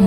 [0.00, 0.06] Le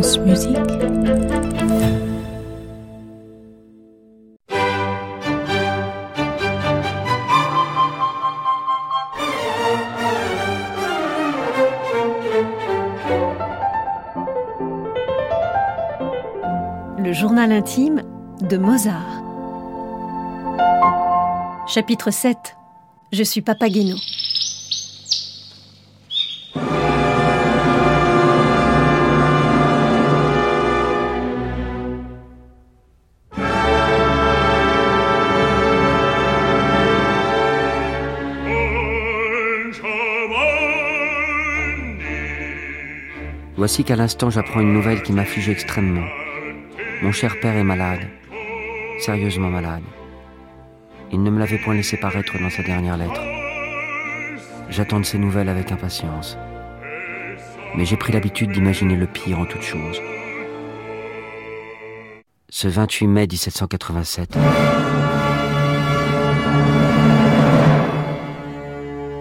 [17.12, 18.04] journal intime
[18.42, 18.96] de Mozart.
[21.68, 22.38] Chapitre 7
[23.12, 23.98] Je suis Papageno.
[43.62, 46.08] Voici qu'à l'instant j'apprends une nouvelle qui m'afflige extrêmement.
[47.04, 48.00] Mon cher père est malade,
[48.98, 49.84] sérieusement malade.
[51.12, 53.22] Il ne me l'avait point laissé paraître dans sa dernière lettre.
[54.72, 56.40] J'attends de ces nouvelles avec impatience.
[57.76, 60.02] Mais j'ai pris l'habitude d'imaginer le pire en toute chose.
[62.50, 64.40] Ce 28 mai 1787,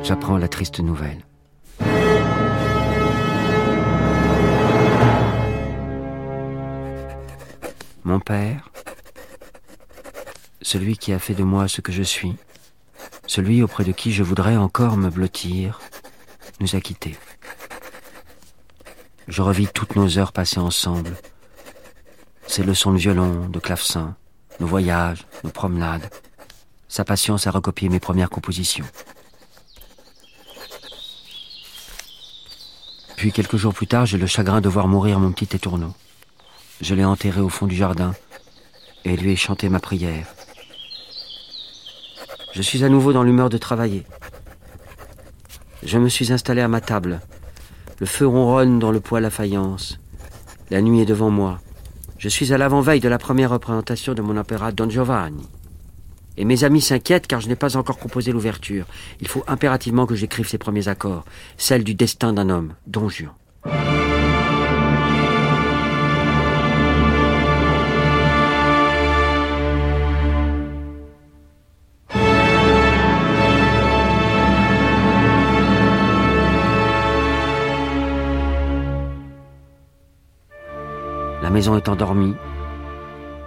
[0.03, 1.30] j'apprends la triste nouvelle.
[8.05, 8.71] Mon père,
[10.63, 12.35] celui qui a fait de moi ce que je suis,
[13.27, 15.81] celui auprès de qui je voudrais encore me blottir,
[16.61, 17.19] nous a quittés.
[19.29, 21.17] Je revis toutes nos heures passées ensemble,
[22.47, 24.17] ses leçons de violon, de clavecin,
[24.61, 26.11] nos voyages, nos promenades,
[26.89, 28.87] sa patience à recopier mes premières compositions.
[33.17, 35.95] Puis quelques jours plus tard, j'ai le chagrin de voir mourir mon petit étourneau.
[36.81, 38.15] Je l'ai enterré au fond du jardin
[39.05, 40.27] et lui ai chanté ma prière.
[42.53, 44.05] Je suis à nouveau dans l'humeur de travailler.
[45.83, 47.21] Je me suis installé à ma table.
[47.99, 50.01] Le feu ronronne dans le poêle à faïence.
[50.71, 51.61] La nuit est devant moi.
[52.19, 55.47] Je suis à l'avant-veille de la première représentation de mon opéra Don Giovanni.
[56.37, 58.87] Et mes amis s'inquiètent car je n'ai pas encore composé l'ouverture.
[59.21, 61.25] Il faut impérativement que j'écrive ces premiers accords,
[61.59, 63.33] celle du destin d'un homme, Don Juan.
[81.51, 82.37] La maison est endormie,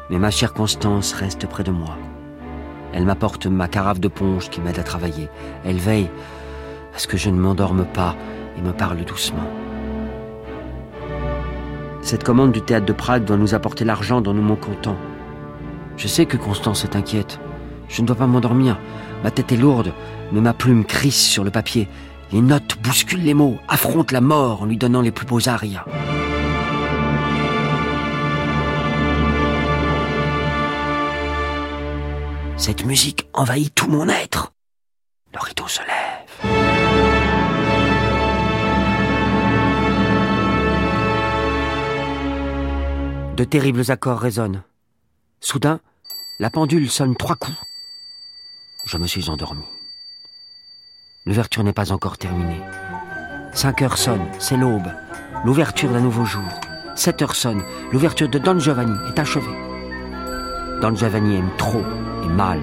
[0.09, 1.95] mais ma chère Constance reste près de moi.
[2.91, 5.29] Elle m'apporte ma carafe de ponche qui m'aide à travailler.
[5.63, 6.09] Elle veille
[6.93, 8.17] à ce que je ne m'endorme pas
[8.57, 9.47] et me parle doucement.
[12.01, 14.97] Cette commande du théâtre de Prague doit nous apporter l'argent dont nous manquons tant.
[15.95, 17.39] Je sais que Constance est inquiète.
[17.87, 18.77] Je ne dois pas m'endormir.
[19.23, 19.93] Ma tête est lourde,
[20.33, 21.87] mais ma plume crisse sur le papier.
[22.33, 25.85] Les notes bousculent les mots, affrontent la mort en lui donnant les plus beaux arias.
[32.55, 34.53] Cette musique envahit tout mon être.
[35.33, 35.89] Le rideau se lève.
[43.35, 44.61] De terribles accords résonnent.
[45.39, 45.79] Soudain,
[46.39, 47.57] la pendule sonne trois coups.
[48.85, 49.63] Je me suis endormi.
[51.25, 52.61] L'ouverture n'est pas encore terminée.
[53.53, 54.91] Cinq heures sonnent, c'est l'aube,
[55.43, 56.43] l'ouverture d'un nouveau jour.
[56.95, 59.57] Sept heures sonnent, l'ouverture de Don Giovanni est achevée.
[60.81, 61.83] Don Giovanni aime trop
[62.29, 62.59] mal,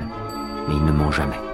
[0.68, 1.49] mais il ne ment jamais.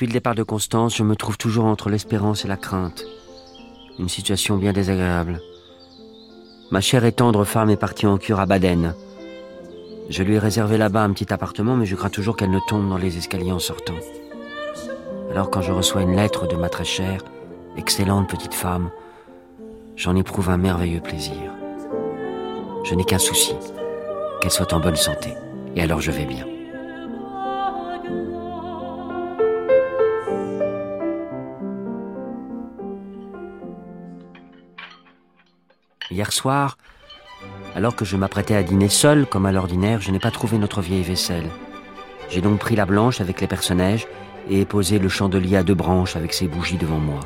[0.00, 3.04] Depuis le départ de Constance, je me trouve toujours entre l'espérance et la crainte.
[3.98, 5.42] Une situation bien désagréable.
[6.70, 8.94] Ma chère et tendre femme est partie en cure à Baden.
[10.08, 12.88] Je lui ai réservé là-bas un petit appartement, mais je crains toujours qu'elle ne tombe
[12.88, 13.98] dans les escaliers en sortant.
[15.32, 17.20] Alors quand je reçois une lettre de ma très chère,
[17.76, 18.88] excellente petite femme,
[19.96, 21.52] j'en éprouve un merveilleux plaisir.
[22.84, 23.52] Je n'ai qu'un souci,
[24.40, 25.34] qu'elle soit en bonne santé.
[25.76, 26.46] Et alors je vais bien.
[36.20, 36.76] Hier soir,
[37.74, 40.82] alors que je m'apprêtais à dîner seul, comme à l'ordinaire, je n'ai pas trouvé notre
[40.82, 41.48] vieille vaisselle.
[42.28, 44.06] J'ai donc pris la blanche avec les personnages
[44.50, 47.20] et posé le chandelier à deux branches avec ses bougies devant moi.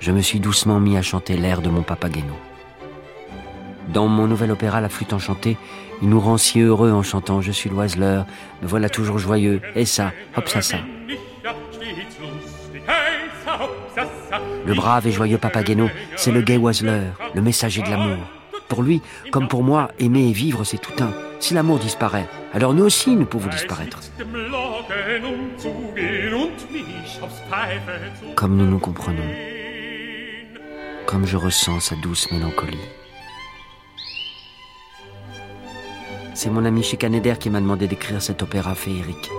[0.00, 2.32] Je me suis doucement mis à chanter l'air de mon papageno.
[3.92, 5.58] Dans mon nouvel opéra La flûte enchantée,
[6.00, 8.24] il nous rend si heureux en chantant Je suis l'oiseleur,
[8.62, 10.78] me voilà toujours joyeux, et ça, hop ça ça.
[14.66, 18.18] Le brave et joyeux Papageno, c'est le gay oiseleur, le messager de l'amour.
[18.68, 19.00] Pour lui,
[19.30, 21.12] comme pour moi, aimer et vivre, c'est tout un.
[21.40, 24.00] Si l'amour disparaît, alors nous aussi, nous pouvons disparaître.
[28.34, 29.22] Comme nous nous comprenons.
[31.06, 32.76] Comme je ressens sa douce mélancolie.
[36.34, 39.30] C'est mon ami Chicaneder qui m'a demandé d'écrire cet opéra féerique.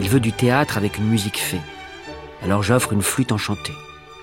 [0.00, 1.60] Il veut du théâtre avec une musique fée.
[2.42, 3.74] Alors j'offre une flûte enchantée,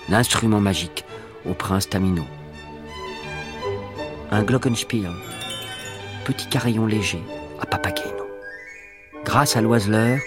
[0.09, 1.05] l'instrument magique,
[1.45, 2.25] au prince Tamino.
[4.31, 5.11] Un glockenspiel,
[6.25, 7.21] petit carillon léger,
[7.59, 8.25] à Papageno.
[9.23, 10.19] Grâce à l'oiseleur,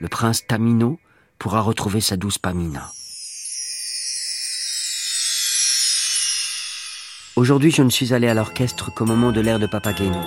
[0.00, 0.98] le prince Tamino
[1.38, 2.90] pourra retrouver sa douce Pamina.
[7.36, 10.20] Aujourd'hui, je ne suis allé à l'orchestre qu'au moment de l'air de Papageno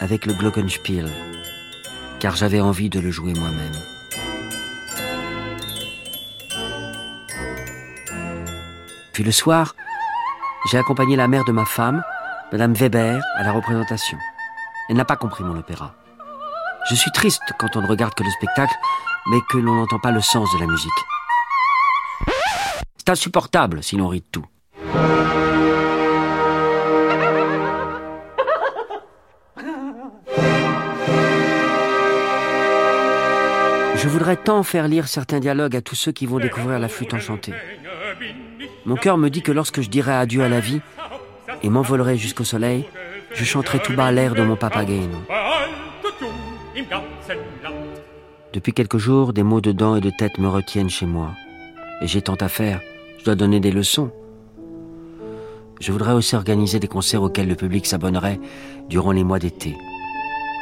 [0.00, 1.08] avec le Glockenspiel,
[2.20, 3.95] car j'avais envie de le jouer moi-même.
[9.16, 9.74] Puis le soir,
[10.70, 12.04] j'ai accompagné la mère de ma femme,
[12.52, 14.18] Madame Weber, à la représentation.
[14.90, 15.94] Elle n'a pas compris mon opéra.
[16.90, 18.74] Je suis triste quand on ne regarde que le spectacle,
[19.30, 20.92] mais que l'on n'entend pas le sens de la musique.
[22.98, 24.44] C'est insupportable si l'on rit de tout.
[33.96, 37.14] Je voudrais tant faire lire certains dialogues à tous ceux qui vont découvrir la flûte
[37.14, 37.54] enchantée.
[38.86, 40.80] Mon cœur me dit que lorsque je dirai adieu à la vie
[41.64, 42.86] et m'envolerai jusqu'au soleil,
[43.34, 45.18] je chanterai tout bas l'air de mon papageno.
[48.52, 51.32] Depuis quelques jours, des maux de dents et de tête me retiennent chez moi.
[52.00, 52.80] Et j'ai tant à faire.
[53.18, 54.12] Je dois donner des leçons.
[55.80, 58.38] Je voudrais aussi organiser des concerts auxquels le public s'abonnerait
[58.88, 59.76] durant les mois d'été.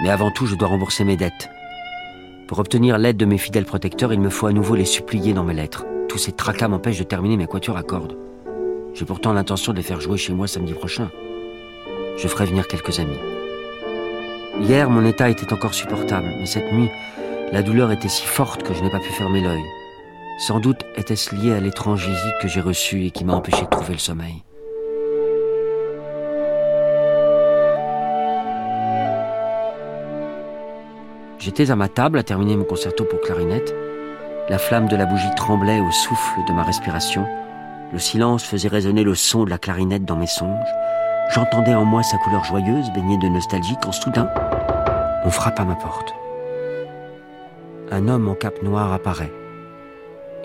[0.02, 1.50] Mais avant tout, je dois rembourser mes dettes.
[2.48, 5.44] Pour obtenir l'aide de mes fidèles protecteurs, il me faut à nouveau les supplier dans
[5.44, 5.84] mes lettres.
[6.14, 8.16] Tous ces tracas m'empêchent de terminer mes quatuors à cordes.
[8.94, 11.10] J'ai pourtant l'intention de les faire jouer chez moi samedi prochain.
[12.16, 13.18] Je ferai venir quelques amis.
[14.60, 16.88] Hier, mon état était encore supportable, mais cette nuit,
[17.50, 19.64] la douleur était si forte que je n'ai pas pu fermer l'œil.
[20.38, 23.70] Sans doute était-ce lié à l'étrange visite que j'ai reçue et qui m'a empêché de
[23.70, 24.44] trouver le sommeil.
[31.40, 33.74] J'étais à ma table à terminer mon concerto pour clarinette.
[34.50, 37.26] La flamme de la bougie tremblait au souffle de ma respiration.
[37.94, 40.68] Le silence faisait résonner le son de la clarinette dans mes songes.
[41.30, 44.28] J'entendais en moi sa couleur joyeuse, baignée de nostalgie, quand soudain,
[45.24, 46.12] on frappe à ma porte.
[47.90, 49.32] Un homme en cape noire apparaît.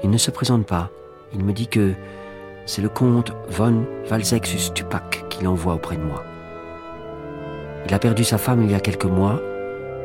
[0.01, 0.89] Il ne se présente pas.
[1.33, 1.93] Il me dit que
[2.65, 6.23] c'est le comte von Valsexus Tupac qui l'envoie auprès de moi.
[7.85, 9.41] Il a perdu sa femme il y a quelques mois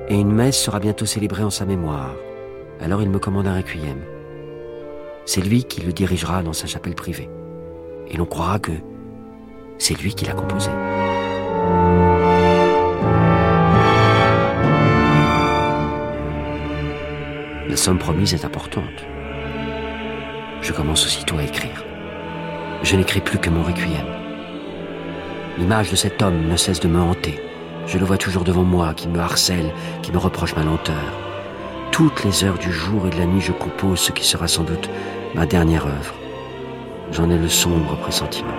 [0.08, 2.10] et une messe sera bientôt célébrée en sa mémoire.
[2.80, 4.02] Alors il me commande un requiem.
[5.24, 7.30] C'est lui qui le dirigera dans sa chapelle privée.
[8.08, 8.72] Et l'on croira que
[9.78, 10.70] c'est lui qui l'a composé.
[17.68, 19.04] La somme promise est importante.
[20.60, 21.84] Je commence aussitôt à écrire.
[22.82, 24.06] Je n'écris plus que mon requiem.
[25.58, 27.40] L'image de cet homme ne cesse de me hanter.
[27.86, 29.72] Je le vois toujours devant moi, qui me harcèle,
[30.02, 31.23] qui me reproche ma lenteur.
[31.94, 34.64] Toutes les heures du jour et de la nuit, je compose ce qui sera sans
[34.64, 34.90] doute
[35.32, 36.12] ma dernière œuvre.
[37.12, 38.50] J'en ai le sombre pressentiment.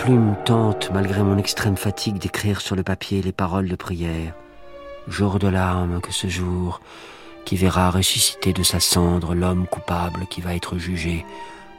[0.00, 4.32] Plume tente, malgré mon extrême fatigue, d'écrire sur le papier les paroles de prière.
[5.08, 6.80] Jour de larmes que ce jour,
[7.44, 11.26] qui verra ressusciter de sa cendre l'homme coupable qui va être jugé.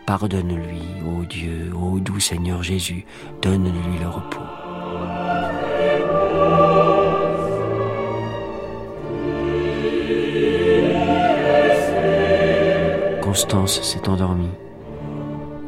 [0.06, 3.06] Pardonne-lui, ô Dieu, ô doux Seigneur Jésus,
[3.42, 4.40] donne-lui le repos.
[13.24, 14.52] Constance s'est endormie.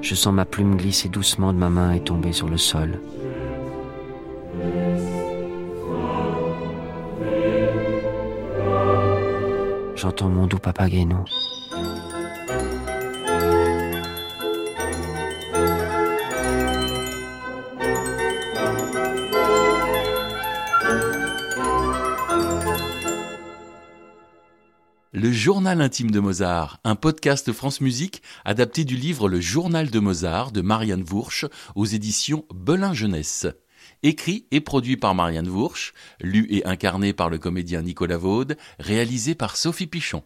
[0.03, 3.00] Je sens ma plume glisser doucement de ma main et tomber sur le sol.
[9.95, 11.24] J'entends mon doux papageno.
[25.15, 30.00] Le journal intime de Mozart, un podcast France Musique adapté du livre Le journal de
[30.00, 33.46] Mozart de Marianne Vourche aux éditions Belin Jeunesse.
[34.01, 39.36] Écrit et produit par Marianne Vourche, lu et incarné par le comédien Nicolas Vaude, réalisé
[39.36, 40.24] par Sophie Pichon.